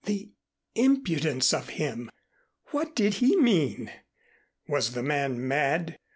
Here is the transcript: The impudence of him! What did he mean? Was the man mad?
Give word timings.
The 0.05 0.31
impudence 0.73 1.53
of 1.53 1.69
him! 1.77 2.09
What 2.71 2.95
did 2.95 3.13
he 3.21 3.35
mean? 3.35 3.91
Was 4.67 4.93
the 4.95 5.03
man 5.03 5.47
mad? 5.47 5.99